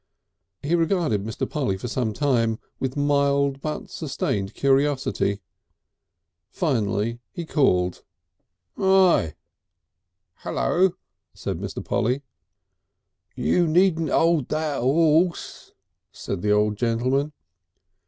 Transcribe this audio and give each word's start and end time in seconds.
He 0.63 0.73
regarded 0.73 1.23
Mr. 1.23 1.47
Polly 1.47 1.77
for 1.77 1.87
some 1.87 2.11
time 2.11 2.57
with 2.79 2.97
mild 2.97 3.61
but 3.61 3.91
sustained 3.91 4.55
curiosity. 4.55 5.41
Finally 6.49 7.19
he 7.31 7.45
called: 7.45 8.03
"Hi!" 8.77 9.35
"Hullo!" 10.37 10.93
said 11.35 11.59
Mr. 11.59 11.85
Polly. 11.85 12.23
"You 13.35 13.67
needn't 13.67 14.09
'old 14.09 14.49
that 14.49 14.81
'orse," 14.81 15.71
said 16.11 16.41
the 16.41 16.49
old 16.51 16.77
gentleman. 16.77 17.31